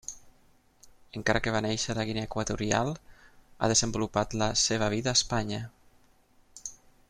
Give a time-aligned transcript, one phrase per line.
[1.19, 2.91] Encara que va néixer a Guinea Equatorial,
[3.59, 5.63] ha desenvolupat la seva vida a Espanya.